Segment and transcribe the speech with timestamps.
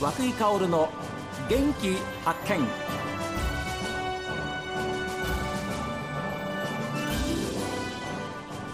[0.00, 0.88] 和久井薫の
[1.50, 1.94] 元気
[2.24, 2.66] 発見。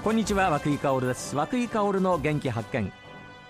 [0.05, 1.35] こんにちは和久井薫です。
[1.35, 2.93] 和久井薫の元気発見。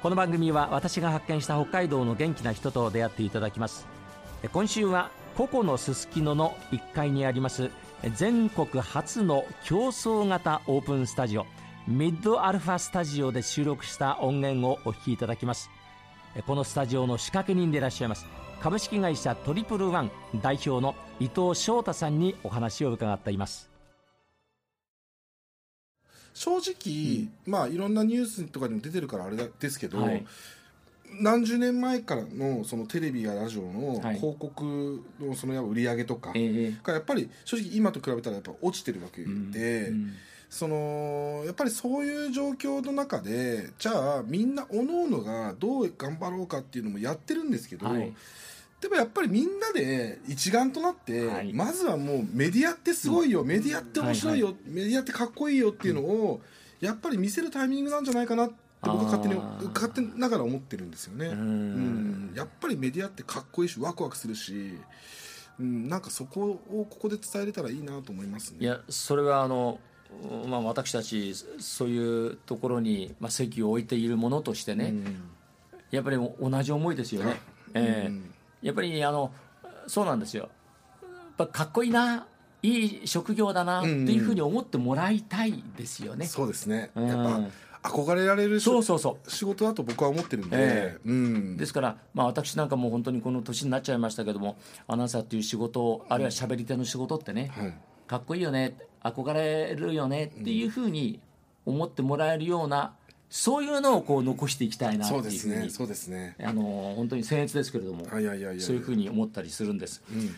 [0.03, 3.87] この番組は私が発見した北海道の元気な人と出会っていただきます。
[4.55, 7.71] 今週はココのすすきのの1階にあります
[8.15, 11.47] 全国初の競争型オープンスタジオ
[11.87, 15.76] ミッドアルファスタジオで収録した音源をお聴きいただきます。
[16.43, 18.27] このスタジオの仕掛け人でいらっしゃいます
[18.61, 20.11] 株式会社トリプルワン
[20.43, 23.71] 代表の伊藤翔太さんにお話を伺っています。
[26.35, 30.27] 正直、うん、まあいろんなニュースとかにも出てるからあれですけど、はい、
[31.21, 36.33] 何十年前からのそのテレビやラジオの広告のそのや売り上げとか
[36.83, 39.35] がやっぱり正直今と比べたらやっぱ落ちてるわけで、うん。
[39.35, 40.13] うん
[40.49, 48.13] そのやっぱりそういう状況の中でじゃあみんなおのおのがどう頑張ろうかっていうのもやってるんですけど、はい、
[48.81, 56.41] でもやっぱりみんなで一丸となって、はい、まずはもうメディアってすごいよ、メディアって面白いよ、はいはい、メディアってかっこいいよっていうのを、
[56.81, 59.41] やっぱり見せるタイミングなんじゃないかなって僕は勝手に
[59.75, 61.27] 勝手ながら思ってるんですよね。
[61.27, 62.33] うん。
[62.37, 64.79] やっぱりメディアってかっこいいしワクワクするし。
[65.59, 68.59] うん、なんかそこをここで伝えれたらいいなと思いますね。
[68.61, 69.81] いやそれはあの
[70.49, 75.23] まあ、私たちそういうところに、まあ、席を置いているものとしてね、うん、
[75.91, 77.41] やっぱり同じ思いですよね、
[77.75, 79.33] えー、やっぱりあの
[79.87, 80.49] そうなんですよ。
[81.03, 82.27] やっぱかっこいいな
[82.63, 87.51] いい職業だなっていうふうに思ってもらいたいですよね、うん、そうですね、やっ
[87.83, 89.31] ぱ憧れられるそうそうそう。
[89.31, 94.57] 仕事だと僕は思ってるんで、えー、うん、ですから、まあ、私なんかも本当にこの年になっちゃいましたけども
[94.89, 97.75] アナウンサーっていう仕事あるいは喋り手の仕事ってね、はい。
[98.07, 98.77] かっこいいよね
[99.11, 101.21] 憧れるよねっていうふうに
[101.65, 102.95] 思ってもらえるような、
[103.29, 106.37] そういうのをこう残していきたいなっていうふうにそうですね。
[106.43, 110.35] あの本当に僭越ですけれどもそういうふうに思ったりするんです、うん、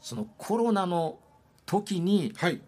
[0.00, 1.18] そのコロナの
[1.66, 2.60] 時に、はい、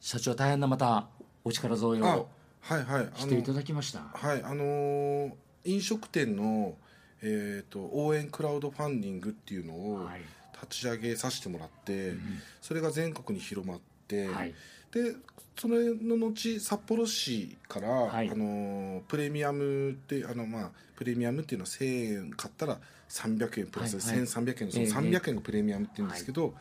[0.00, 1.08] 社長大変なまた
[1.44, 2.28] お力添えを
[2.60, 3.20] はいはい。
[3.20, 4.00] していただきました。
[4.12, 5.32] はいあのー、
[5.64, 6.74] 飲食店の、
[7.22, 10.20] えーと、と応援クラウドファンディングっていうのを、はい。
[10.62, 12.20] 立ち上げさせてもらって、うん、
[12.62, 13.84] それが全国に広まって、
[14.28, 14.54] はい、
[14.92, 15.14] で
[15.58, 22.78] それの後札幌市から、はい、あのプレミアムってあの、まあ、プレミアムっていうのは1000円買ったら
[23.08, 26.54] 300円プラス1300円のその300円がプレミアムっていうんですけど、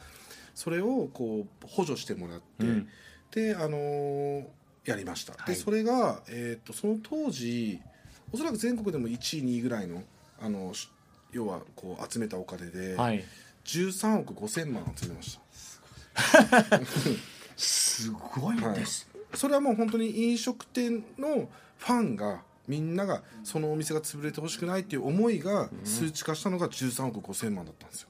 [0.54, 2.88] それをこう補助してもらって、うん、
[3.32, 4.48] であの
[4.86, 7.82] やりました、でそれが、えーと、その当時
[8.32, 10.04] おそらく全国でも1位2位ぐらいの
[10.40, 10.74] あの
[11.32, 13.24] 要はこう集めたお金で、はい、
[13.66, 15.40] 13億5000万集めまし
[16.14, 16.80] た
[17.56, 28.10] すごいです、はい、それはもう本当に飲食店のファンがみんながそのお店が潰れてほしくないっていう思いが数値化したのが13億5000万だったんですよ、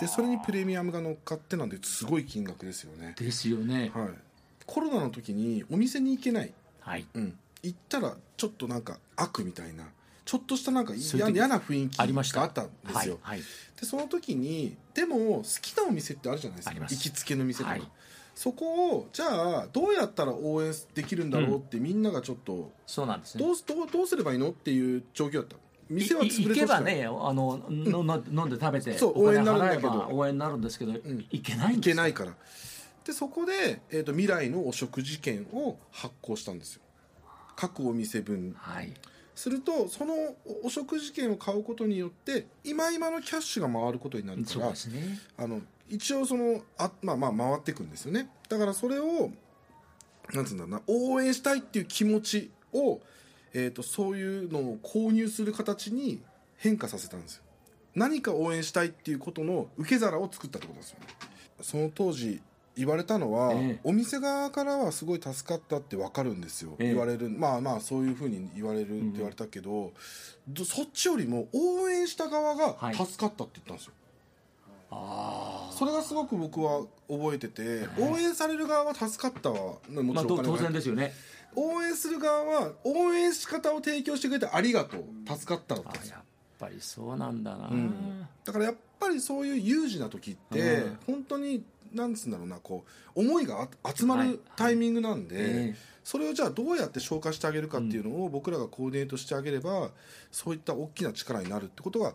[0.00, 3.14] でそれにプレミアムが乗っかってなんですごい金額ですよね。
[3.18, 4.08] ですよね、はい、
[4.66, 7.06] コロナの時にお店に行けない、はい。
[7.14, 9.84] うん、行ったらちょっとなんか悪みたいな
[10.30, 11.96] ちょっとしたなんか嫌な雰囲気
[12.32, 13.46] があったんですよ、はいはい、
[13.80, 16.76] でその時にでも好きなお店ってあるじゃないですか。
[16.78, 17.82] 行きつけの店とか、はい、
[18.36, 25.56] そこをじゃあどうやったら応援できるんだろうって、みんながちょっとそうなんです、ね、どうどうどうすればいいのっていう状況だった？
[25.88, 32.34] 店は潰れて行けばねあの、うん、飲んで食べてそう応援になるんだけど応援になるんですけど、うん、行けないんです行けないから
[33.04, 36.82] でそこで、えーと、未来のお食事券を発行したんですよ
[37.56, 38.94] 各お店分、はい、
[39.40, 40.14] するとその
[40.62, 44.74] お食事券を買うことによって今今のキャッシュが回ることになるから、ね、
[45.38, 48.28] あの一応そのあ、まあ、まあ回っていくんですよね。
[48.50, 49.30] だからそれを
[50.34, 53.00] なんつうんだろうな応援したいっていう気持ちを、
[53.54, 56.20] えーと、そういうのを購入する形に
[56.58, 57.42] 変化させたんですよ。
[57.94, 61.06] 何か応援したいっていうことの受け皿を作ったってことですよね。
[61.62, 62.42] その当時
[62.76, 67.28] 言われたのは、えお店側からはすごい助かったって分かるんですよ、え言われる。
[67.28, 69.92] まあまあそういうふうに言われるって言われたけど、
[70.48, 73.92] うん、そっちよりも応援した側が助かったって言ったんですよ、
[74.90, 81.12] はい、それがすごく僕は覚えてて、応援される側は助かったはもちろん、まあ、当然ですよね。
[81.56, 86.22] 応援する側は応援し方を提供してくれてありがとう助かったのやっ
[86.58, 92.84] ぱりそうなんだな、うん、だからやっぱりそういう有事な時って、うん、本当になんつうんだろうなこ
[93.14, 99.90] う思いが集まるタイミングなんで、はいはいそれをじゃあどうやって消化してあげるかっていうのを僕らがコーディネートしてあげれば、
[100.32, 102.14] そういった大きな力になるってことが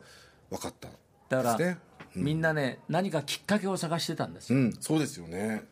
[0.50, 0.96] 分かった、ね、
[1.30, 1.78] だから、
[2.16, 5.64] うん、みんなね何かきっかけを探してたんですよ、うん、そうですよね。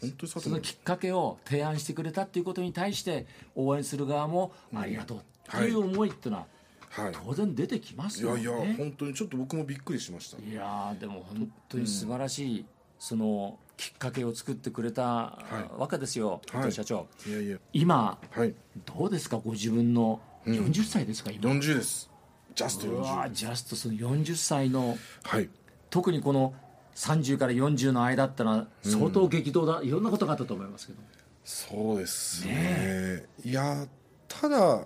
[0.00, 3.26] 本当にそのきっかけを提案してくれたっていうことに対して
[3.56, 5.20] 応援する側もありがとうっ
[5.50, 6.46] ていう思いっていうのは、
[6.90, 8.42] はい、当然出てきますよね。
[8.42, 10.40] いやいや本当にちょっと僕もびっくりしました。
[10.40, 12.66] いやでも本当に素晴らしい、うん、
[12.98, 15.38] そのきっかけを作ってくれた
[15.76, 17.58] わけですよ、はい、社長、いやいや。
[17.72, 18.54] 今、はい、
[18.84, 19.36] どうですか？
[19.36, 22.10] ご自分の40歳ですか、うん、今40です。
[22.54, 25.50] ジャスト40ジャストその40歳の、はい、
[25.90, 26.54] 特にこの
[26.94, 30.98] 30から40の間ってのは相当激動だ、うん、いろんなことがあったと思いますけど。
[31.44, 33.86] そうですね、ね、いや
[34.26, 34.84] ただ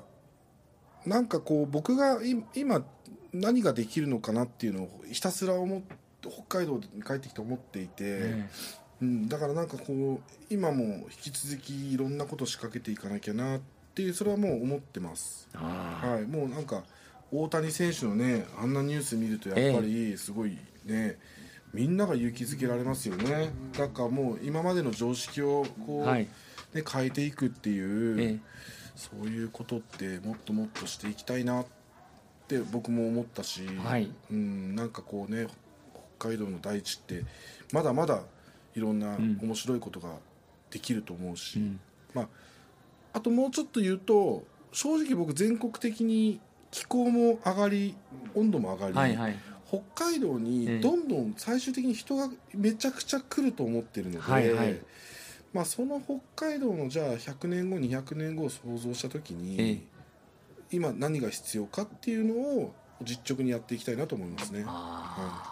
[1.07, 2.19] なんかこう僕が
[2.55, 2.85] 今
[3.33, 5.83] 何ができるのかなっていうのをひたすら思
[6.31, 8.51] 北海道に帰ってきて思っていて、ね、
[9.03, 13.61] うん、だからなんかこう今も引き続きいろんなことを仕掛けていかなきゃなっ
[13.95, 15.49] ていうそれはもう思ってます。
[15.53, 16.85] はいもうなんか
[17.33, 21.19] 大谷選手のねあんなニュース見るとやっぱりすごいね、ええ、
[21.73, 23.51] みんなが勇気づけられますよね。
[23.77, 26.29] だからもう今までの常識をこう、はい、
[26.75, 28.39] ね、変えていくっていう、え、
[28.97, 31.67] そういうことってもっともっとしていきたいなっ
[32.49, 35.47] て僕も思ったし、はい、うんなんかこうね
[36.21, 37.25] 北海道の大地って
[37.73, 38.21] まだまだ
[38.75, 40.11] いろんな面白いことが
[40.71, 41.81] できると思うし、うん、
[42.15, 42.29] まあ、
[43.15, 46.41] あともうちょっと言うと正直僕全国的に
[46.71, 47.97] 気候も上がり
[48.35, 49.37] 温度も上がり、はいはい、
[49.69, 49.81] 北
[50.11, 54.79] 海道にどんどん最終的に人がめちゃくちゃ来ると思ってるので、はいはい、
[55.53, 59.85] まあ、その北海道のじゃあ100年後200年後を想像した時に、
[60.71, 64.63] 今何が必要かっていうのを実直にやっていきたいなと思いますね。
[64.65, 65.50] はい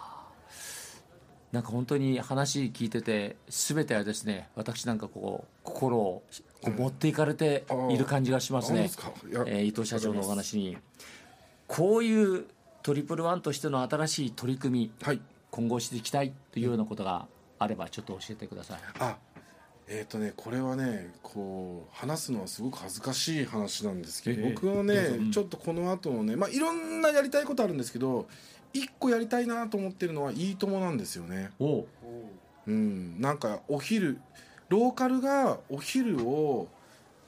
[1.51, 6.23] なんか本当に話聞いてて全てはですね私なんかこう心を
[6.63, 8.89] 持っていかれている感じがしますね、
[9.47, 10.77] えー、伊藤社長のお話に。
[11.67, 12.45] こういう
[12.81, 17.27] トリプルワンとしての新しい取り組み、はい、今後していきたいというようなことが
[17.59, 18.79] あればちょっと教えてください。
[18.99, 19.17] あ
[19.91, 28.27] えーとね、これはねこう話すのはすごく恥ずかしい話なんですけど、えー、僕はね、うん、ちょっとこの後のね、まあ、いろんなやりたいことあるんですけど
[28.73, 31.51] 一個やりたいなと思ってるのは「いいとも!」なんですよね。
[32.67, 34.19] うん、なんかお昼
[34.69, 36.67] ローカルがお昼を、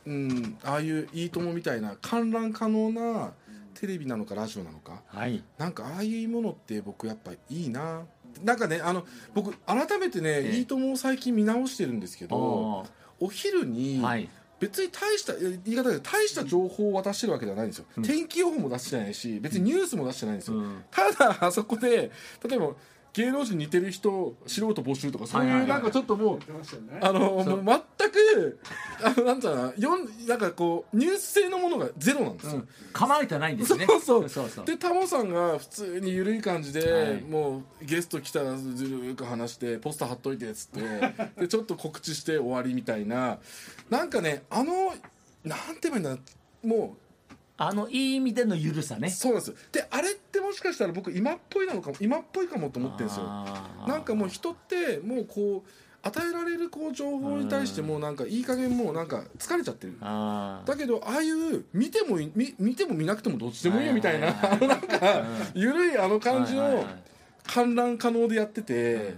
[0.05, 3.33] うん、ああいう「いいとも!」みたいな観覧可能な
[3.73, 8.03] テレビなのかラジオなのか、はい、なんかああいうものって僕やっぱいいな
[8.43, 12.85] なんかねあの僕改めてね「いいとも!」を最近見直してるんですけど
[13.19, 14.29] お昼に、はい
[14.61, 22.11] 別に大した言い方で大した情報を渡してるわけではないんですよ、うん、天気予報も出してないし別にニュースも出してないんですよ、うん、ただあそこで
[22.47, 22.73] 例えば
[23.13, 26.39] 芸能人似てる人素人募集とかそういうなんかちょっともう、
[27.01, 28.59] あのもう全く
[29.03, 33.85] あのなんつうのよんなんかこうニュース性のものがゼロなんですよ、うん、構えてないんですね。
[34.01, 34.65] そうそう。
[34.65, 40.81] でタモさんが普通に緩い感じで、はい、もうゲスト来たらずるく話してポスター貼っといてっつって
[41.41, 43.39] でちょっと告知して終わりみたいな。
[43.89, 44.93] なんかねあの
[45.43, 46.17] なんて言えばいいんだ
[46.63, 49.09] もうあのいい意味でのゆるさね。
[49.09, 50.20] そうなんですであれって
[50.51, 53.23] もしかしたら僕今っぽいなのかも今っぽいかもと思ってるんですよ。
[53.87, 55.69] なんかもう人ってもうこう
[56.03, 59.97] 与えられるこう情報に対してもなんかいい加減もうなんか疲れちゃってる。
[60.01, 66.85] だけどああいう見ても見見ても見なくてもどっちでもいいよみたいなあの なんか緩いあの感じの
[67.45, 69.15] 観覧可能でやってて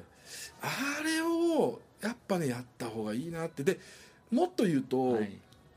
[0.61, 3.63] あれをやっぱねやった方がいいなって。
[3.63, 3.79] で
[4.29, 5.19] もっと言うと、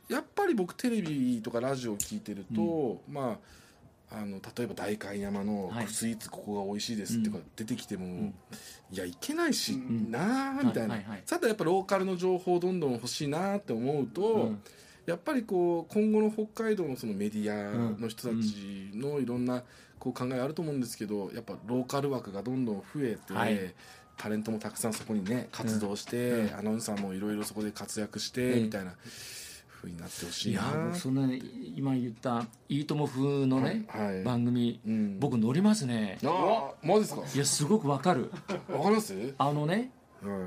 [0.09, 3.39] やっぱり僕テレビとかラジオを聞いてると、うん、まあ
[4.11, 8.35] あの例えば代官山のスイーツここが美味しいですってか出てきても、うん、
[8.93, 14.53] いやいけないし、うん、なあみたいな、はいはいはい、さてやっぱローカルの情報どんどん欲しいなって思うと、
[15.07, 19.65] やっぱりこう今後の北海道のそのメディアの人たちのいろんな
[19.99, 23.75] こう考えあると思うんですけどやっぱローカル枠がどんどん増えて、はい、
[24.17, 28.95] タレントもたくさんそこにね活動して、アナウンサーもいろいろそこで活躍してみたいな。
[29.87, 30.63] ふうになってほしいいや
[30.95, 31.29] そんな
[31.77, 36.19] 今言った「いいとも」風のね、はい、番組、うん、僕乗りますね。
[36.25, 37.23] あマジですか？
[37.35, 38.31] いやすごくわかる。
[38.69, 39.15] わかります？
[39.39, 39.91] あのね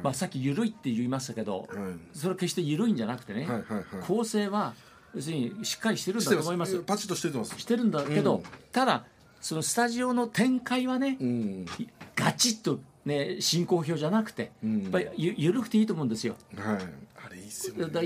[0.04, 1.70] まあ、さっき緩いって言いましたけど、
[2.12, 4.74] それは決して緩いんじゃなくてね、はいはいはい、構成は
[5.16, 6.80] 要するにしっかりしてるんだと思います。
[6.80, 7.58] パチッとしてます。
[7.58, 9.06] してるんだけど、うん、ただ
[9.40, 11.66] そのスタジオの展開はね、うん、
[12.16, 16.36] ガチッとね進行表じゃなくて、うん、やっぱりゆ緩くていいと思うんですよ。
[16.58, 16.78] はい
[17.36, 18.02] いっすよね。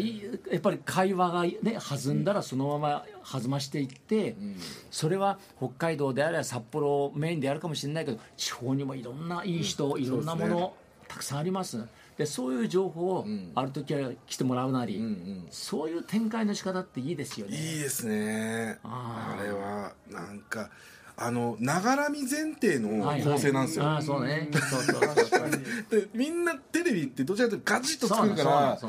[0.52, 4.56] やっぱり会話がね弾んだらそのまま弾ましていって、うん、
[4.92, 10.72] それは北海道であれば札幌メインであるかもしれないけど地方にもいろんないい人、うん、いろんなもの、ね、
[11.08, 11.84] たくさんあります。
[12.18, 17.58] でそういう情報をある時は来てもらうなり、うんうん、そういう展開の仕方っていいですよね。
[17.58, 18.78] いいですね。
[18.84, 20.70] あれはなんか
[21.16, 26.02] あのながらみ前提の構成なんですよ、はいはい、あそうねそうそう。
[26.02, 28.80] でみんなテレビってどちらかというとガチッと作るから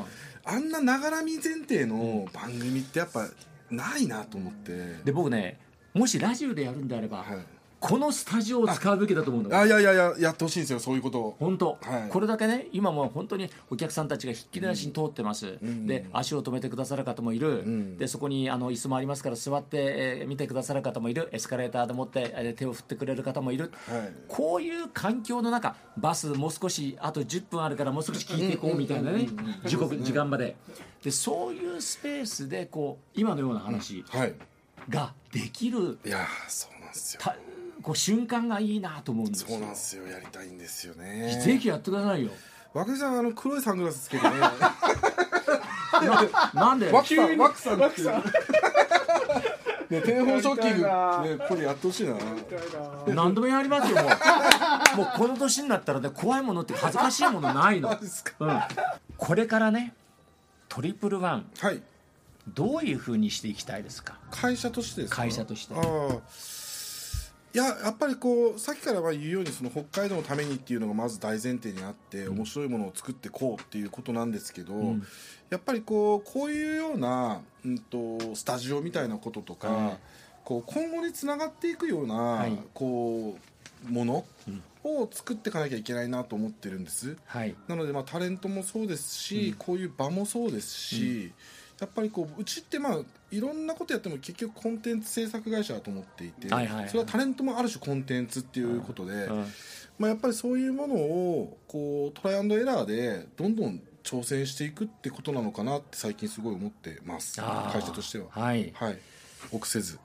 [0.45, 3.27] あんなながらみ前提の番組ってやっぱ
[3.69, 4.99] ないなと思って。
[5.03, 5.59] で僕ね
[5.93, 7.25] もしラジオでやるんであれば、
[7.79, 11.35] このスタジオを使うべきだと思うんだあいやいやいややってほしいんですよそういうことを。
[11.39, 19.77] 本当、はい、これだけね今も本当にお客さんたちがひっきりなしに通ってます、うん、で足を止めてくださる方もいる、うん、でそこにあの椅子もありますから座って、
[20.21, 21.29] えー、見てくださる方もいる。
[21.31, 29.27] エスカレーターでもって、えー、手を振ってくれる方もいる、はい、こういう環境の中バスもう少しあと10分あるからもう少し聞いていこうみたいなね
[29.65, 30.55] 時刻時間まで。
[31.03, 34.03] でそういうスペースでこう今のような話
[34.89, 37.21] ができる、いやそうなんですよ
[37.85, 42.31] こう瞬間がいいなと思うんですそうなんですよやりたいんですよねぜひやってくださいよ
[42.73, 44.31] 和久さんあの黒いサングラスつけてね
[46.55, 46.91] なんで？
[46.91, 48.23] ワクさんワクさんワクさん
[49.89, 52.15] ね、テレフォンショッキング、ね、これやってほしいな。
[53.13, 54.09] 何度もやりますよ、も
[54.95, 54.97] う。
[54.97, 57.89] もうこの年になったらね、怖いものって恥ずかしいものないの。
[58.39, 58.59] うん、
[59.15, 59.93] これからね、
[60.69, 61.45] トリプルワン。
[61.59, 61.83] はい。
[62.47, 64.17] どういうふうにしていきたいですか？
[64.31, 65.75] 会社としてです会社として。
[65.75, 66.17] ああ。
[67.55, 75.03] いややっぱりこうさっきから言うようにその北海道のためにっていうのがまず大前提にあって、面白いものを作っていこうっていうことなんですけど、うん、
[75.49, 79.97] やっぱりこうこういうような、うんと、スタジオみたいなこととか、はい、
[80.43, 83.37] こう今後につながっていくような、はい、こ
[83.87, 84.25] うもの、
[84.83, 91.31] を作っていかなきゃいけないなと思ってるんです、はい、なのでまあタレントもそうですし、うん、こういう場もそうですし、
[91.79, 92.99] やっぱりこううちってまあ
[93.31, 99.45] いろんなことやっても結局コンテンツ制作会社だと思っていて、はいはいはい、それはタレントもある種コンテンツっていうことで、うんうん、
[99.99, 107.41] まあ、やっぱりそういうものをこうトライアンドエラーでどんどん挑戦していくってことなのかなって最近すごい思ってます。
[107.41, 108.27] 会社としては。
[108.29, 108.99] はい、はい、
[109.51, 109.99] 臆せず。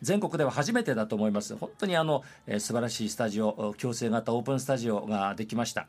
[0.00, 1.56] 全国では初めてだと思います。
[1.56, 5.86] 本当にあの、えー、素晴らしいスタジオ共生型オープンスタジオができました、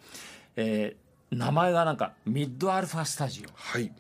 [0.56, 3.50] えー、名前がなんかミッドアルファスタジオ。
[3.54, 3.92] はい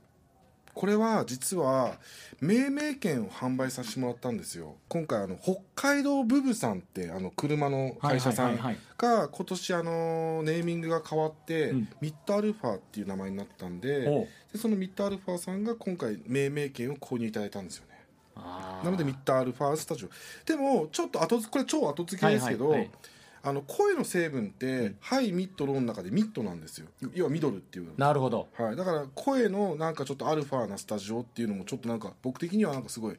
[0.76, 1.96] これは実は
[2.42, 4.76] 命名権を販売させてもらったんですよ。
[4.90, 8.58] 今回あの北海道ブブさんってあの車の会社さん
[8.98, 17.96] が今年あのネーミングが変わって、ミッドアルファっていう名前になったんででそのミッドアルファさんが今回命名権を購入いただいたんですよね。
[18.36, 20.10] なのでミッドアルファスタジオ。
[20.46, 23.15] でもちょっと後これ超後付けですけど、はいはいはい
[23.48, 26.88] あの声の成分って、うん、 high mid low の中で mid なんですよ。
[27.14, 33.18] 要はミドルっていうなるほど、はい、だから声のなんかちょっとアルファなスタジオっていうのもちょっとなんか僕的にはなんかすごい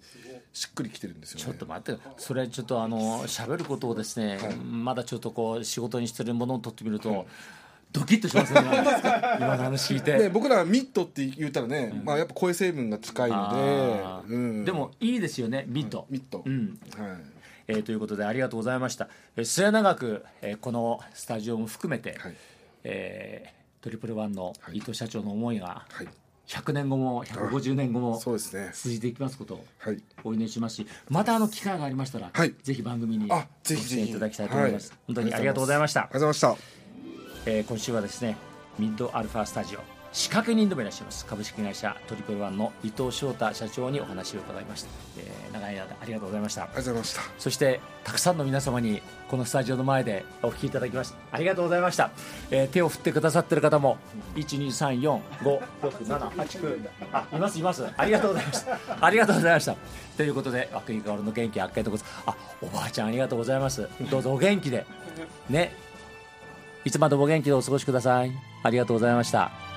[0.53, 7.27] しっくりきてるんですよ、ね、ちょっと待ってそれちょっとあの喋ることをですね、はい、まだちょっとこう仕事にしてるものを取ってみると、はい。
[7.93, 8.61] ドキッとしますね。
[9.39, 16.79] 今の話聞いて、ね、僕ら mid って言ったらね、うん、まあ、やっぱ声成分が近いので、うん、でもいいですよね mid、mid、うん。
[16.99, 17.36] はい
[17.69, 22.37] えー、ということでありがとうございました、えー、末永く、えー、このスタジオも含めて、はい、
[22.85, 26.09] えー、トリプルワンの伊藤社長の思いが、はい。
[26.47, 28.39] 100年後も150年後も続
[28.93, 29.65] いていきますことを
[30.23, 36.03] お祈りしますしまたあの機会がありましたら、はい、ぜひ番組にご出演いただきたいと思います、はい、本当にありがとうございました。
[36.03, 36.61] ありがとうございまし
[37.45, 38.37] た、えー、今週はですね
[38.79, 41.27] ミッドアルファスタジオ仕掛け人でもいらっしゃいます。
[41.27, 46.63] 株式会社トリプルワンの伊藤翔太社長にお話を伺いました、えー、長い間ありがとうございました。
[46.63, 47.21] ありがとうございました。
[47.39, 51.17] そしてたくさんの皆様にこのスタジオの前でお聞きいただきました。
[51.33, 52.11] ありがとうございました、
[52.51, 53.99] えー、手を振ってくださってる方も
[54.37, 57.85] 123456789あいますいます。
[57.95, 58.79] ありがとうございました。
[58.99, 59.77] ありがとうございました。
[60.17, 63.87] ということで和久井薫の元気あっけとこあおばあちゃんありがとうございます。
[64.11, 64.87] どうぞお元気で。
[65.51, 65.75] ね。
[66.87, 68.33] いつまでもお元気でお過ごしください。
[68.63, 69.76] ありがとうございました